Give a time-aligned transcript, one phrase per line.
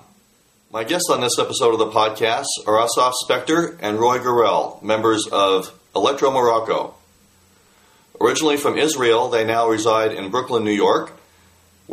[0.71, 5.25] My guests on this episode of the podcast are Asaf Spector and Roy Gorel, members
[5.31, 6.93] of Electro Morocco.
[8.21, 11.13] Originally from Israel, they now reside in Brooklyn, New York,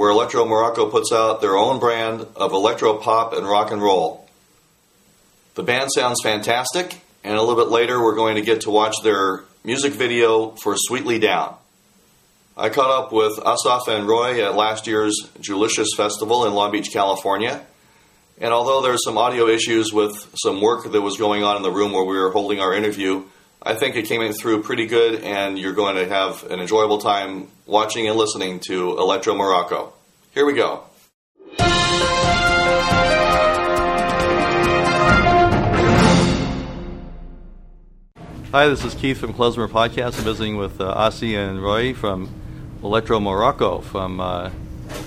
[0.01, 4.27] where Electro Morocco puts out their own brand of electro pop and rock and roll.
[5.57, 8.95] The band sounds fantastic, and a little bit later we're going to get to watch
[9.05, 11.55] their music video for Sweetly Down.
[12.57, 16.91] I caught up with Asaf and Roy at last year's Jewlicious Festival in Long Beach,
[16.91, 17.61] California.
[18.41, 21.71] And although there's some audio issues with some work that was going on in the
[21.71, 23.25] room where we were holding our interview,
[23.63, 26.99] I think it came in through pretty good, and you're going to have an enjoyable
[26.99, 29.93] time watching and listening to Electro Morocco.
[30.33, 30.85] Here we go.
[38.53, 40.19] Hi, this is Keith from Klezmer Podcast.
[40.19, 42.29] I'm visiting with uh, Asi and Roy from
[42.83, 44.51] Electro Morocco from uh,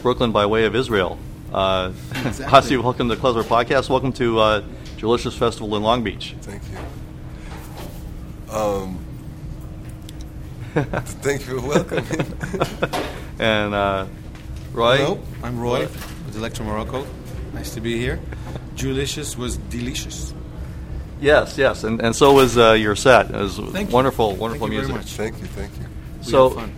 [0.01, 1.19] Brooklyn by way of Israel.
[1.51, 1.91] Uh,
[2.25, 2.45] Exactly.
[2.57, 3.89] Asi, welcome to Klezmer Podcast.
[3.89, 4.61] Welcome to uh,
[4.97, 6.35] Jewlicious Festival in Long Beach.
[6.41, 6.77] Thank you.
[8.53, 8.99] Um,
[10.73, 12.33] thank you for welcoming.
[13.39, 14.05] And uh,
[14.73, 17.05] Roy, Hello, I'm Roy with Electro Morocco.
[17.53, 18.19] Nice to be here.
[18.75, 20.33] Jewlicious was delicious.
[21.19, 23.31] yes, yes, and, and so was uh, your set.
[23.31, 23.93] It was Thank you.
[23.95, 24.95] wonderful, wonderful Thank you very music.
[24.95, 25.05] much.
[25.17, 25.87] thank you, thank you.
[26.19, 26.69] We So,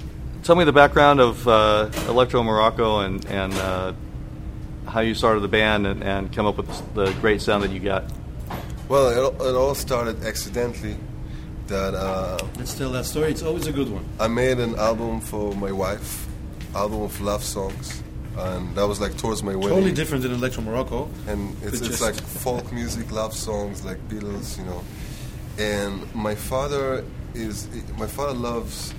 [0.44, 3.94] tell me the background of uh, Electro Morocco and and uh,
[4.88, 7.82] how you started the band and, and come up with the great sound that you
[7.82, 8.06] got.
[8.88, 10.96] Well, it, it all started accidentally.
[11.68, 13.32] That uh, Let's tell that story.
[13.32, 14.06] It's always a good one.
[14.20, 16.28] I made an album for my wife,
[16.76, 18.04] album of love songs,
[18.38, 19.70] and that was like towards my wedding.
[19.72, 21.10] Totally different than Electro Morocco.
[21.28, 24.84] and it's, it's like folk music, love songs, like Beatles, you know.
[25.58, 27.68] And my father is
[27.98, 28.94] my father loves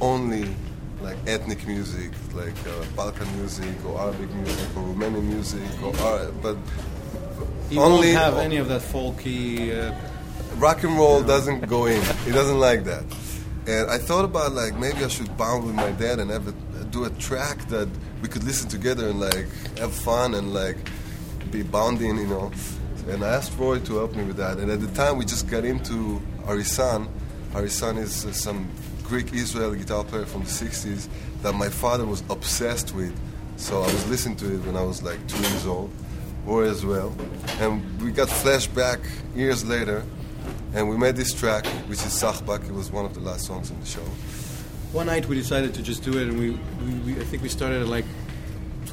[0.00, 0.48] only
[1.02, 6.32] like ethnic music, like uh, Balkan music or Arabic music or Romanian music, or Ara-
[6.42, 6.56] but
[7.68, 9.76] He only won't have any of that folky.
[9.78, 9.94] Uh,
[10.58, 12.02] rock and roll doesn't go in.
[12.24, 13.04] He doesn't like that.
[13.66, 16.84] And I thought about like maybe I should bond with my dad and have a,
[16.84, 17.88] do a track that
[18.22, 19.46] we could listen together and like
[19.78, 20.76] have fun and like
[21.50, 22.50] be bonding, you know.
[23.08, 24.58] And I asked Roy to help me with that.
[24.58, 27.08] And at the time we just got into Aris San.
[27.52, 28.68] Arisan is uh, some
[29.02, 31.08] Greek Israeli guitar player from the 60s
[31.40, 33.18] that my father was obsessed with.
[33.56, 35.90] So I was listening to it when I was like two years old,
[36.44, 37.14] Roy as well.
[37.60, 39.00] And we got flashback
[39.34, 40.04] years later
[40.74, 42.68] and we made this track, which is Sachbak.
[42.68, 44.00] It was one of the last songs in the show.
[44.92, 46.50] one night we decided to just do it, and we,
[46.84, 48.04] we, we I think we started at like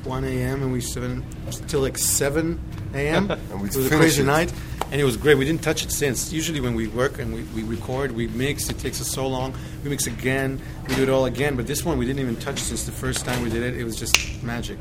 [0.06, 0.62] 1 a.m.
[0.62, 1.26] and we seven
[1.68, 2.60] till like 7
[2.94, 3.28] a.m.
[3.60, 4.26] we it was a crazy it.
[4.26, 4.54] night,
[4.92, 5.38] and it was great.
[5.38, 6.32] We didn't touch it since.
[6.32, 8.70] Usually when we work and we, we record, we mix.
[8.70, 9.54] It takes us so long.
[9.84, 10.62] We mix again.
[10.88, 11.56] We do it all again.
[11.56, 13.78] But this one we didn't even touch since the first time we did it.
[13.78, 14.78] It was just magic.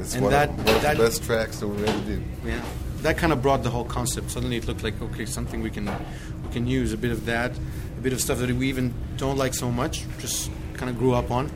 [0.00, 2.22] It's and one, that of, one of the best tracks that we ever did.
[2.44, 2.64] yeah,
[3.02, 4.30] that kind of brought the whole concept.
[4.30, 7.52] Suddenly it looked like okay, something we can we can use a bit of that,
[7.52, 11.14] a bit of stuff that we even don't like so much, just kind of grew
[11.14, 11.50] up on,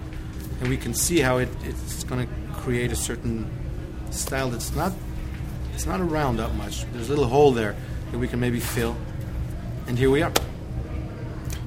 [0.61, 3.49] and we can see how it, it's going to create a certain
[4.11, 4.93] style that's not
[5.75, 6.85] it's not around that much.
[6.93, 7.75] There's a little hole there
[8.11, 8.97] that we can maybe fill,
[9.87, 10.33] and here we are.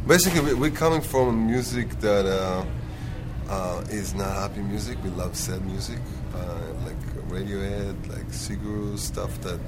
[0.07, 2.63] Basically, we- we're coming from music that uh,
[3.49, 4.97] uh, is not happy music.
[5.03, 5.97] We love sad music,
[6.35, 6.64] uh,
[7.35, 9.59] Radiohead, like Sigur stuff that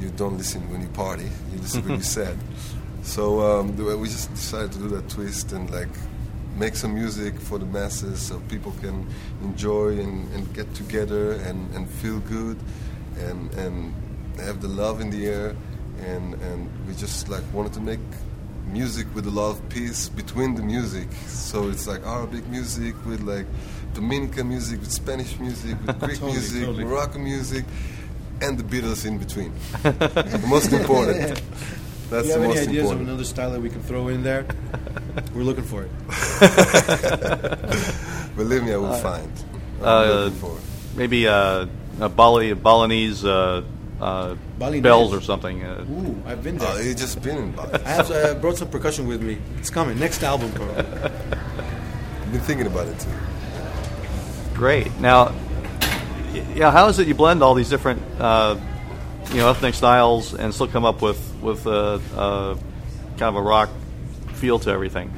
[0.00, 1.28] you don't listen when you party.
[1.52, 2.36] You listen when you're sad.
[3.02, 5.88] So um, we just decided to do that twist and like
[6.56, 9.06] make some music for the masses so people can
[9.42, 12.58] enjoy and, and get together and, and feel good
[13.18, 13.94] and and
[14.38, 15.56] have the love in the air
[16.00, 18.00] and and we just like wanted to make
[18.68, 23.20] music with a lot of peace between the music so it's like Arabic music with
[23.22, 23.46] like
[23.94, 26.84] Dominican music with Spanish music with Greek Totally, music totally.
[26.84, 27.64] Moroccan music
[28.40, 31.40] and the Beatles in between the most important
[32.10, 34.08] that's Do you the have any most ideas of another style that we can throw
[34.08, 34.46] in there?
[35.34, 35.90] We're looking for it.
[38.36, 39.30] believe me I will find
[39.80, 40.56] I'm Uh, looking for.
[40.96, 41.66] Maybe uh,
[42.00, 43.24] a Bali, a Balinese
[44.60, 44.82] uh, uh, Balinese.
[44.82, 45.62] bells or something.
[45.64, 46.68] Uh, Ooh, I've been there.
[46.72, 47.74] Oh, you just been in Bali.
[47.84, 49.38] I have uh, brought some percussion with me.
[49.58, 49.98] It's coming.
[49.98, 50.76] Next album, probably.
[50.84, 53.10] I've been thinking about it too.
[54.54, 54.98] Great.
[55.00, 55.32] Now,
[56.54, 58.56] yeah, how is it you blend all these different, uh,
[59.30, 62.54] you know, ethnic styles and still come up with with uh, uh,
[63.16, 63.68] kind of a rock
[64.34, 65.12] feel to everything?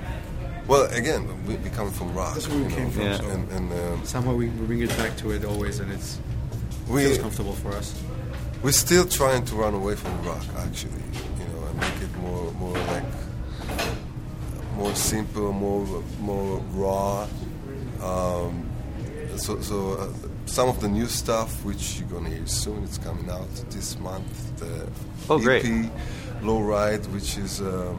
[0.69, 2.34] Well, again, we, we come from rock.
[2.34, 3.16] That's where we you came know, from, Yeah.
[3.16, 6.20] so- And, and um, Somehow we, we bring it back to it always, and it's
[6.88, 8.00] We- feels comfortable for us.
[8.62, 11.02] We're still trying to run away from rock, actually,
[11.38, 13.04] you know, and make it more, more like
[14.76, 17.26] more simple, more, more raw.
[18.02, 18.68] Um,
[19.36, 20.08] so, so uh,
[20.46, 24.56] some of the new stuff, which you're gonna hear soon, it's coming out this month.
[24.58, 24.88] The
[25.30, 25.64] Oh, great.
[25.64, 25.90] EP,
[26.42, 27.94] Low Ride, which is uh,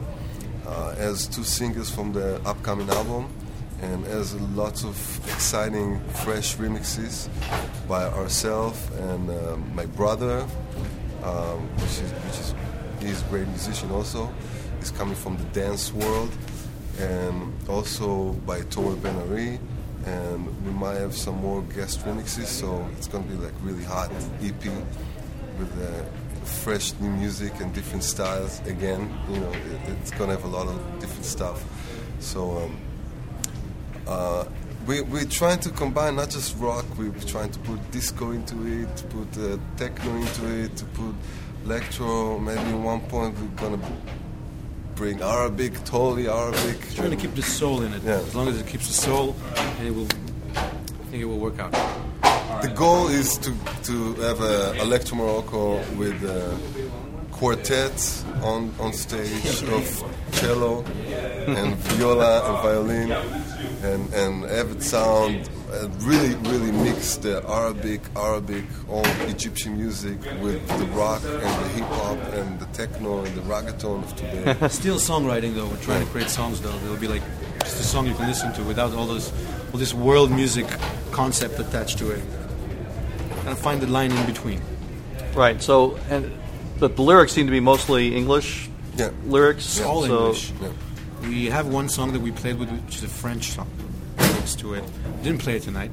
[0.66, 3.28] uh, has two singles from the upcoming album,
[3.80, 4.96] and has lots of
[5.32, 7.28] exciting, fresh remixes
[7.92, 10.38] by ourselves and um, my brother,
[11.22, 12.54] um, which is which is
[13.00, 14.32] he's a great musician also.
[14.78, 16.32] He's coming from the dance world,
[16.98, 19.58] and also by Tori Benari.
[20.06, 24.10] And we might have some more guest remixes, so it's gonna be like really hot
[24.40, 24.64] EP
[25.58, 28.60] with uh, fresh new music and different styles.
[28.74, 31.62] Again, you know, it, it's gonna have a lot of different stuff.
[32.20, 32.72] So um,
[34.06, 34.44] uh,
[34.86, 36.84] we we're trying to combine not just rock.
[36.98, 41.14] We're trying to put disco into it, to put uh, techno into it, to put
[41.64, 42.38] electro.
[42.38, 43.80] Maybe at one point we're gonna
[44.94, 46.94] bring Arabic, totally Arabic.
[46.94, 48.02] Trying to keep the soul in it.
[48.02, 48.14] Yeah.
[48.14, 50.08] As long as it keeps the soul, and it will.
[50.54, 51.72] I think it will work out.
[52.62, 53.52] The goal is to,
[53.84, 56.56] to have a electro Morocco with a
[57.32, 63.51] quartet on, on stage of cello and viola and violin
[63.84, 70.18] and, and have it sound uh, really really mix the Arabic Arabic old Egyptian music
[70.40, 74.68] with the rock and the hip hop and the techno and the reggaeton of today.
[74.68, 75.66] Still songwriting though.
[75.66, 76.74] We're trying to create songs though.
[76.84, 77.22] It'll be like
[77.60, 79.32] just a song you can listen to without all those,
[79.72, 80.66] all this world music
[81.10, 82.22] concept attached to it.
[83.46, 84.60] And find the line in between.
[85.34, 85.60] Right.
[85.60, 86.30] So, and
[86.78, 89.10] but the lyrics seem to be mostly English Yeah.
[89.24, 89.80] lyrics.
[89.80, 90.52] All so, English.
[90.60, 90.68] Yeah.
[91.22, 93.68] We have one song that we played with, which is a French song
[94.18, 94.84] next to it.
[95.22, 95.92] Didn't play it tonight,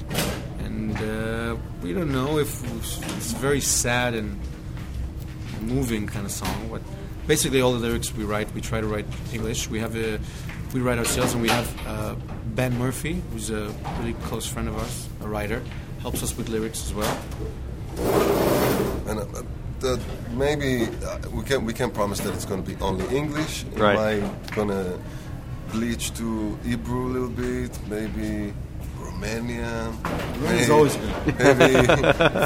[0.60, 4.40] and uh, we don't know if it's very sad and
[5.62, 6.70] moving kind of song.
[6.72, 6.82] But
[7.28, 9.70] basically, all the lyrics we write, we try to write English.
[9.70, 10.20] We have a,
[10.74, 12.16] we write ourselves, and we have uh,
[12.56, 15.62] Ben Murphy, who's a really close friend of ours, a writer,
[16.02, 17.18] helps us with lyrics as well.
[19.08, 19.44] And uh,
[19.80, 20.00] the,
[20.34, 23.64] maybe uh, we can we can promise that it's going to be only English.
[23.74, 24.22] It Right.
[24.22, 24.98] might gonna
[25.72, 28.54] bleach to Hebrew a little bit, maybe
[29.00, 31.38] Romanian, Romanian's maybe, always good.
[31.60, 31.88] maybe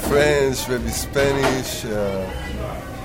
[0.09, 1.85] French, maybe Spanish.
[1.85, 2.29] Uh,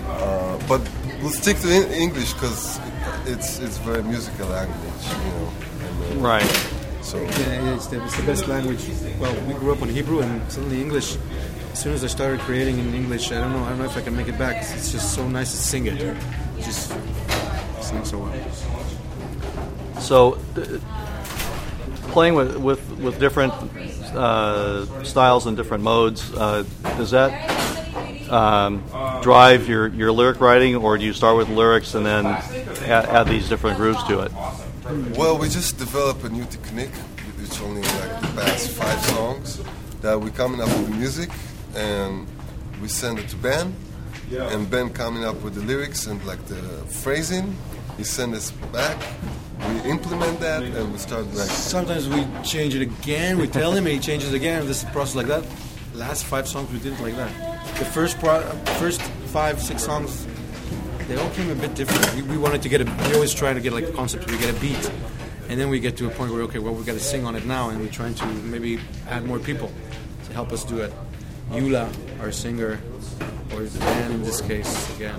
[0.09, 0.81] uh, but
[1.23, 2.81] we'll stick to in- English because
[3.27, 5.53] it's it's very musical language, you know.
[6.11, 6.51] And, uh, right.
[7.03, 8.83] So Yeah, it's the, it's the best language.
[9.19, 11.17] Well, we grew up on Hebrew, and suddenly English.
[11.79, 13.63] As soon as I started creating in English, I don't know.
[13.63, 14.57] I don't know if I can make it back.
[14.57, 16.03] It's, it's just so nice to sing it.
[16.03, 16.17] It
[16.57, 16.93] just
[17.81, 20.01] sings so well.
[20.01, 20.81] So, th-
[22.11, 23.53] playing with with, with different
[24.13, 26.65] uh, styles and different modes, uh,
[26.97, 27.31] does that
[28.29, 28.83] um,
[29.23, 33.29] drive your, your lyric writing, or do you start with lyrics and then add, add
[33.29, 34.33] these different grooves to it?
[35.17, 36.97] Well, we just developed a new technique,
[37.39, 39.61] which only like the past five songs
[40.01, 41.31] that we're coming up with music
[41.75, 42.27] and
[42.81, 43.75] we send it to Ben,
[44.33, 46.57] and Ben coming up with the lyrics and like the
[47.03, 47.57] phrasing.
[47.97, 48.97] He send us back.
[49.59, 53.39] We implement that and we start like Sometimes we change it again.
[53.39, 54.65] We tell him, and he changes again.
[54.67, 55.45] This process like that.
[55.95, 57.33] Last five songs we did it like that.
[57.79, 58.43] The first pro-
[58.79, 60.27] first five six songs,
[61.09, 62.15] they all came a bit different.
[62.15, 62.85] We, we wanted to get a.
[62.85, 64.31] We always try to get like a concept.
[64.31, 64.91] We get a beat,
[65.49, 67.35] and then we get to a point where okay, well we got to sing on
[67.35, 69.73] it now, and we're trying to maybe add more people
[70.27, 70.93] to help us do it.
[71.51, 71.89] Yula,
[72.21, 72.81] our singer,
[73.55, 75.19] or the band in this case again.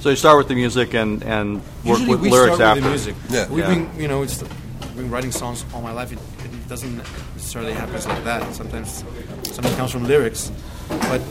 [0.00, 2.90] So you start with the music and, and work Usually with we lyrics start after.
[2.90, 3.14] with the music.
[3.30, 3.48] Yeah.
[3.48, 3.74] We've Yeah.
[3.74, 6.12] been, you know, it's I've been writing songs all my life.
[6.12, 6.96] It, it doesn't
[7.34, 8.54] necessarily happen like that.
[8.54, 9.02] Sometimes
[9.44, 10.52] something comes from lyrics,
[10.88, 11.22] but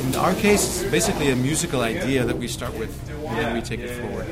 [0.00, 2.92] in our case, it's basically a musical idea that we start with,
[3.26, 4.26] and then we take it forward.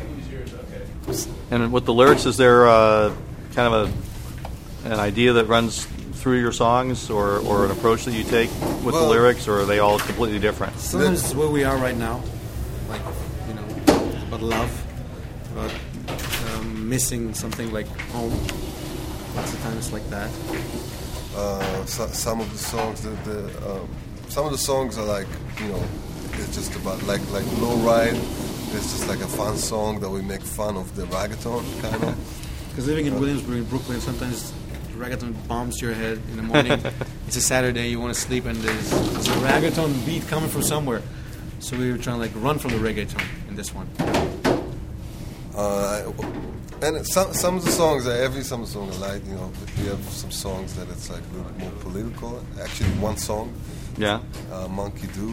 [1.51, 3.13] And with the lyrics, is there uh,
[3.55, 5.87] kind of a an idea that runs
[6.27, 8.51] through your songs, or, or an approach that you take
[8.85, 10.77] with the lyrics, or are they all completely different?
[10.77, 12.21] Sometimes it's where we are right now,
[12.89, 13.01] like
[13.47, 13.65] you know,
[14.27, 14.73] about love,
[15.53, 15.73] about
[16.51, 18.33] um, missing something like home.
[19.37, 20.29] Lots of times like that.
[21.37, 23.89] uh, so, some of the songs that the um,
[24.29, 25.29] some of the songs are like
[25.61, 25.85] you know
[26.33, 28.17] it's just about like like low ride.
[28.75, 32.17] It's just like a fun song that we make fun of the reggaeton kind of.
[32.77, 34.53] Because living in Williamsburg, in Brooklyn, sometimes
[34.97, 36.73] reggaeton bombs to your head in the morning.
[37.27, 40.63] it's a Saturday, you want to sleep, and there's, there's a reggaeton beat coming from
[40.63, 41.03] somewhere.
[41.61, 43.89] So we were trying to like run from the reggaeton in this one.
[45.55, 46.13] Uh,
[46.83, 49.87] and some some of the songs, every some song the I like, you know, we
[49.87, 52.45] have some songs that it's like a little bit more political.
[52.61, 53.55] Actually, one song
[53.97, 54.21] Yeah.
[54.53, 55.31] Uh, Monkey Do.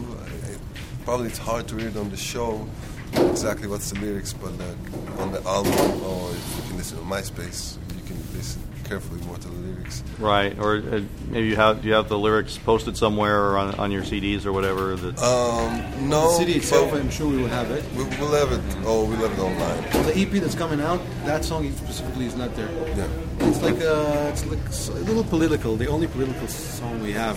[0.48, 0.58] It,
[1.04, 2.66] probably it's hard to read on the show
[3.12, 7.04] exactly what's the lyrics, but uh, on the album or if you can listen on
[7.04, 8.62] MySpace, you can listen
[8.94, 10.04] carefully more to the lyrics.
[10.20, 13.74] Right, or uh, maybe you have do you have the lyrics posted somewhere or on,
[13.74, 14.94] on your CDs or whatever.
[14.94, 17.82] That um, no, the CD itself, I'm sure we will have it.
[17.96, 18.62] We, will have it.
[18.86, 19.82] Oh, we'll have it online.
[20.06, 22.70] The EP that's coming out, that song specifically is not there.
[22.96, 23.08] Yeah,
[23.48, 25.74] it's like a, uh, it's like a little political.
[25.74, 27.36] The only political song we have.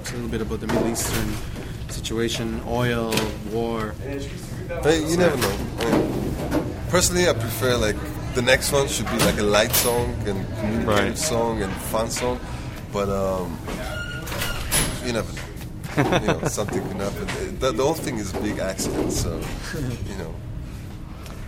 [0.00, 1.32] It's a little bit about the Middle Eastern
[1.88, 3.14] situation, oil,
[3.50, 3.94] war.
[4.82, 5.56] Hey, you never know.
[5.78, 7.96] I mean, personally, I prefer like
[8.34, 11.18] the next one should be like a light song and communicative right.
[11.18, 12.40] song and fun song,
[12.92, 13.58] but um,
[15.04, 16.20] you never know.
[16.20, 17.58] you know, something can happen.
[17.58, 19.40] The, the, whole thing is a big accident, so
[20.08, 20.34] you know.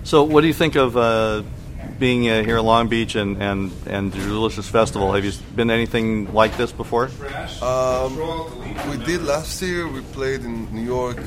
[0.02, 1.42] So, what do you think of uh,
[1.98, 5.12] being uh, here in Long Beach and and and the Jewlicious Festival?
[5.12, 7.10] Have you been anything like this before?
[7.62, 8.16] Um,
[8.90, 9.86] we did last year.
[9.86, 11.18] We played in New York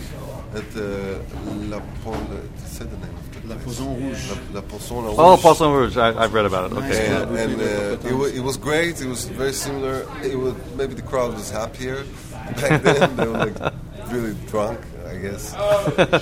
[0.54, 1.22] at the
[1.70, 2.18] La Pole.
[2.66, 3.23] Say the name.
[3.46, 4.30] La Poisson Rouge.
[4.30, 5.16] La, La Poisson Rouge.
[5.18, 5.98] Oh, Poisson Rouge.
[5.98, 6.78] I, have read about it.
[6.78, 7.08] Okay.
[7.08, 9.02] And, and uh, it, was, it was great.
[9.02, 10.08] It was very similar.
[10.24, 13.16] It was maybe the crowd was happier back then.
[13.16, 13.74] they were like
[14.10, 15.54] really drunk, I guess.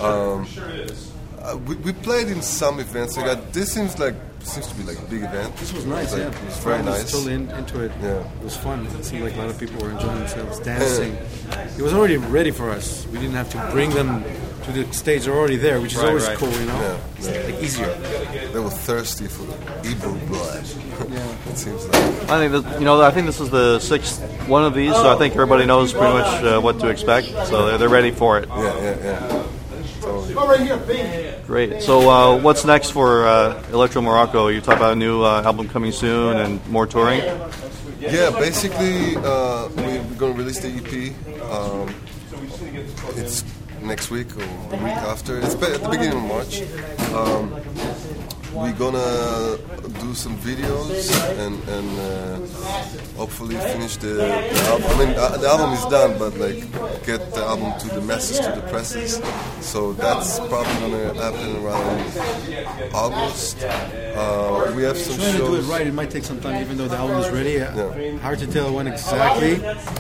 [0.02, 0.48] Um,
[1.42, 3.16] uh, we, we played in some events.
[3.16, 5.56] So got, this seems like seems to be like a big event.
[5.58, 6.28] This was nice, like, yeah.
[6.28, 7.04] It was very nice.
[7.04, 7.92] Was totally in, into it.
[8.02, 8.86] Yeah, it was fun.
[8.86, 11.16] It seemed like a lot of people were enjoying themselves, dancing.
[11.78, 13.06] it was already ready for us.
[13.08, 14.24] We didn't have to bring them
[14.64, 15.26] to the stage.
[15.26, 16.38] They're already there, which is right, always right.
[16.38, 16.80] cool, you know.
[16.80, 17.42] Yeah, it's yeah.
[17.44, 17.94] like easier.
[18.52, 19.46] They were thirsty for
[19.86, 20.64] Hebrew blood.
[21.10, 21.96] yeah, it seems like.
[22.30, 25.14] I think that you know I think this is the sixth one of these, so
[25.14, 27.28] I think everybody knows pretty much uh, what to expect.
[27.48, 28.48] So they're, they're ready for it.
[28.50, 29.28] Yeah, yeah, yeah.
[29.28, 29.48] Uh
[30.52, 31.46] right here, bing.
[31.46, 31.82] Great.
[31.82, 34.48] So, uh, what's next for uh, Electro Morocco?
[34.48, 37.20] You talk about a new uh, album coming soon and more touring.
[38.00, 41.14] Yeah, basically, uh, we're going to release the EP.
[41.52, 41.94] Um,
[43.16, 43.44] it's
[43.84, 45.40] next week or the week after.
[45.40, 46.62] It's at the beginning of March.
[47.14, 47.62] Um,
[48.54, 49.58] we're gonna
[50.02, 52.36] do some videos and and uh,
[53.18, 54.88] hopefully finish the, the, album.
[54.90, 56.60] I mean, uh, the album is done, but like
[57.06, 59.22] get the album to the masses, to the presses.
[59.62, 63.64] So that's probably gonna happen around August.
[63.64, 65.40] Uh, we have some Trying shows.
[65.40, 67.54] to do it right, it might take some time, even though the album is ready.
[67.54, 68.18] Yeah.
[68.18, 69.56] Hard to tell when exactly.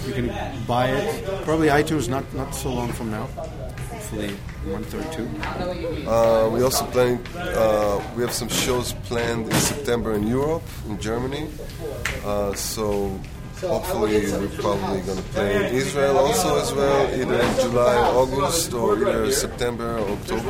[0.06, 1.44] You can buy it.
[1.46, 3.30] Probably iTunes not not so long from now
[4.12, 5.28] hopefully month or two.
[6.08, 7.20] Uh, we also planning.
[7.36, 11.48] Uh, we have some shows planned in September in Europe, in Germany.
[12.26, 13.20] Uh, so
[13.62, 18.74] hopefully we're probably going to play in Israel also as well, either in July August,
[18.74, 20.50] or either September October.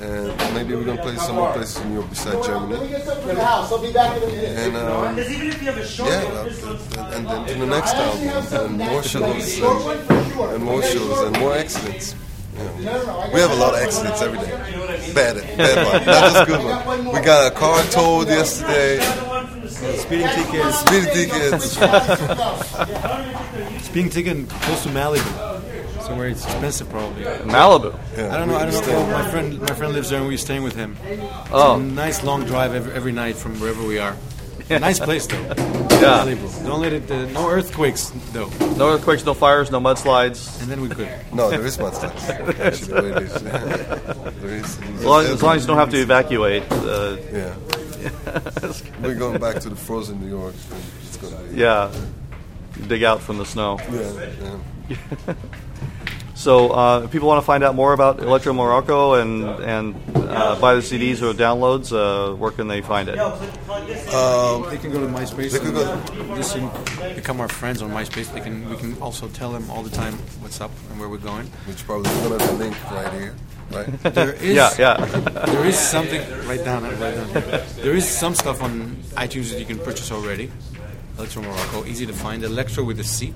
[0.00, 2.94] And maybe we're going to play some more places in Europe besides Germany.
[4.64, 6.34] And um, yeah,
[7.14, 8.28] and then to the next album,
[8.66, 11.54] and more shows, and, and more shows, and more
[12.56, 12.84] accidents.
[12.84, 13.34] Yeah.
[13.34, 15.12] We have a lot of accidents every day.
[15.14, 17.04] Bad, bad one, not just good one.
[17.06, 19.00] We got a car towed yesterday.
[19.98, 20.72] Speeding ticket.
[20.74, 21.78] Speeding tickets.
[23.86, 26.02] Speeding ticket close to Malibu.
[26.02, 27.24] Somewhere it's expensive, probably.
[27.24, 27.98] Malibu.
[28.16, 28.56] Yeah, I don't know.
[28.56, 29.06] I don't know.
[29.06, 30.96] my friend, my friend lives there, and we're staying with him.
[31.50, 34.16] Oh, nice long drive every, every night from wherever we are.
[34.70, 35.42] nice place though.
[36.00, 36.24] Yeah.
[36.64, 37.10] Don't let it.
[37.10, 38.48] Uh, no earthquakes though.
[38.76, 40.60] No earthquakes, no fires, no mudslides.
[40.62, 41.08] And then we could.
[41.32, 42.28] No, there is mudslides.
[42.60, 43.42] Actually, there is.
[44.40, 44.78] there is.
[44.80, 46.64] As long, as long as you don't have to evacuate.
[46.70, 47.54] Uh, yeah.
[49.00, 50.54] We're going back to the frozen New York.
[51.02, 51.92] It's gonna be, yeah.
[52.86, 53.78] Dig out from the snow.
[53.90, 54.58] Yeah.
[54.88, 55.34] yeah.
[56.44, 60.60] So, uh, if people want to find out more about Electro Morocco and and uh,
[60.60, 63.18] buy the CDs or downloads, uh, where can they find it?
[63.18, 65.52] Um, they can go to MySpace.
[65.52, 66.34] They can go.
[66.34, 66.68] Listen,
[67.14, 68.30] become our friends on MySpace.
[68.34, 68.68] They can.
[68.68, 71.46] We can also tell them all the time what's up and where we're going.
[71.64, 73.34] Which probably gonna have a link right here.
[73.72, 73.88] Right.
[74.12, 74.54] There is.
[74.54, 74.96] yeah, yeah.
[75.48, 76.20] there is something.
[76.46, 76.82] right down.
[77.00, 77.28] Write down.
[77.28, 77.64] Here.
[77.80, 80.52] There is some stuff on iTunes that you can purchase already.
[81.16, 82.44] Electro Morocco, easy to find.
[82.44, 83.32] Electro with a C,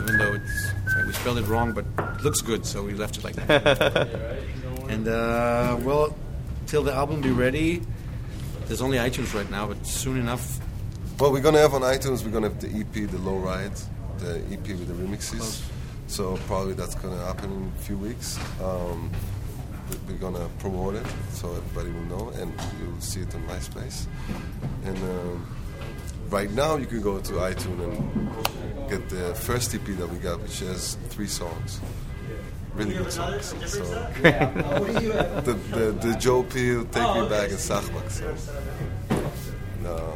[0.00, 1.84] even though it's we spelled it wrong, but
[2.16, 4.38] it looks good, so we left it like that.
[4.88, 6.16] and uh, well,
[6.66, 7.82] till the album be ready,
[8.66, 10.58] there's only iTunes right now, but soon enough.
[11.18, 12.24] Well, we're gonna have on iTunes.
[12.24, 13.74] We're gonna have the EP, the Low Ride,
[14.18, 15.62] the EP with the remixes.
[16.06, 18.38] So probably that's gonna happen in a few weeks.
[18.62, 19.10] Um,
[20.06, 24.06] we're gonna promote it so everybody will know, and you'll see it on MySpace.
[24.84, 25.56] And um,
[26.28, 28.28] right now, you can go to iTunes and
[28.88, 31.80] get the first EP that we got, which has three songs.
[32.74, 33.46] Really good songs.
[33.66, 33.84] So,
[34.22, 38.10] the, the, the Joe Peel, Take Me Back, and Sachbak.
[38.10, 38.34] So,
[39.82, 40.14] no,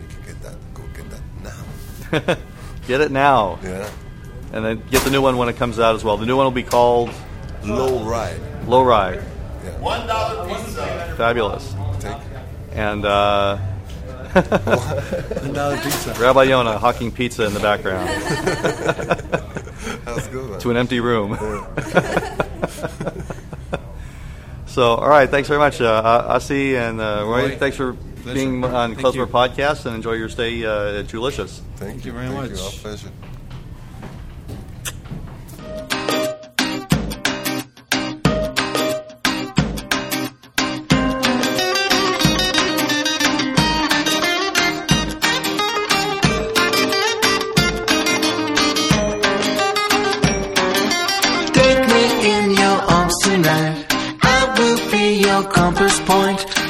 [0.00, 0.56] you can get that.
[0.74, 2.36] Go get that now.
[2.86, 3.58] get it now.
[3.62, 3.90] Yeah.
[4.52, 6.16] and then get the new one when it comes out as well.
[6.16, 7.10] The new one will be called
[7.64, 8.40] Low ride.
[8.66, 9.22] Low Ride.
[9.64, 9.78] Yeah.
[9.78, 11.14] One dollar pizza.
[11.16, 11.74] Fabulous.
[12.00, 12.16] Take.
[12.72, 13.58] And uh,
[14.34, 16.14] Another pizza.
[16.18, 18.08] Rabbi Yonah hawking pizza in the background
[20.04, 20.50] That was good.
[20.50, 20.60] Man.
[20.60, 21.36] to an empty room.
[24.66, 25.28] so, all right.
[25.28, 27.48] Thanks very much, uh, Asi and uh, Roy.
[27.48, 28.34] Roy, Thanks for pleasure.
[28.34, 29.26] being on Thank Klezmer you.
[29.26, 31.60] Podcast and enjoy your stay uh, at Jewlicious.
[31.76, 32.58] Thank, you very Thank much.
[32.58, 32.64] You.
[32.64, 33.10] Our pleasure.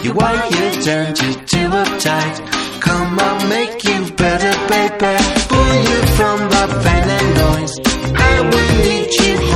[0.03, 0.05] Point.
[0.05, 2.81] Your wired turn you too uptight.
[2.81, 5.15] Come on, make you better, baby.
[5.49, 7.75] Pull you from the pain and noise.
[8.15, 9.52] I will lead you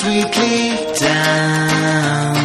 [0.00, 2.39] sweetly down,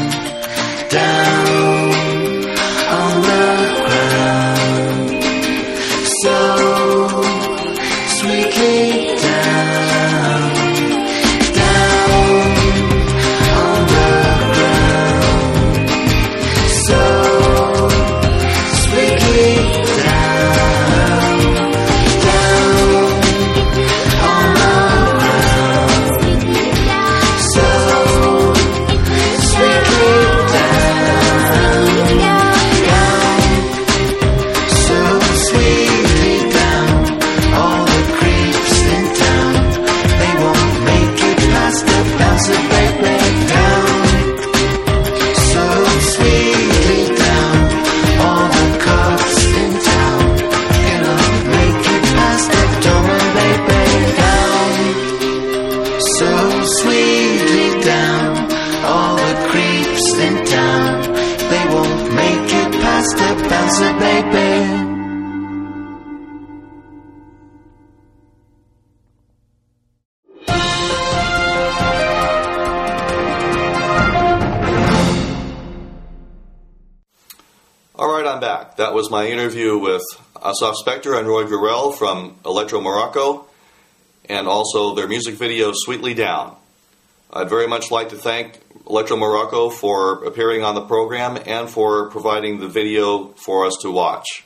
[78.15, 78.77] right, I'm back.
[78.77, 80.01] That was my interview with
[80.37, 83.45] Asaf Spector and Roy Gurel from Electro Morocco,
[84.29, 86.55] and also their music video "Sweetly Down."
[87.33, 92.09] I'd very much like to thank Electro Morocco for appearing on the program and for
[92.09, 94.45] providing the video for us to watch.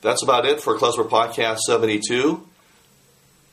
[0.00, 2.44] That's about it for Klezmer Podcast 72.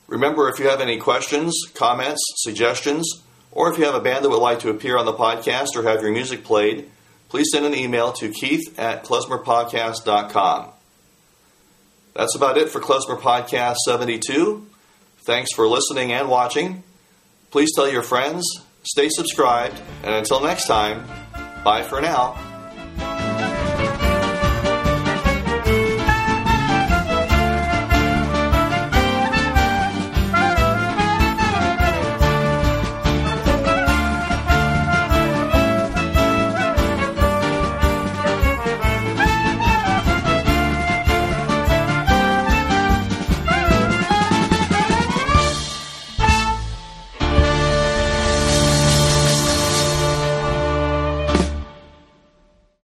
[0.08, 3.22] Remember, if you have any questions, comments, suggestions,
[3.52, 5.84] or if you have a band that would like to appear on the podcast or
[5.84, 6.90] have your music played,
[7.30, 10.68] please send an email to keith at klezmerpodcast.com.
[12.14, 14.66] That's about it for Klezmer Podcast 72.
[15.20, 16.82] Thanks for listening and watching.
[17.50, 18.44] Please tell your friends,
[18.82, 21.06] stay subscribed, and until next time,
[21.64, 22.49] bye for now.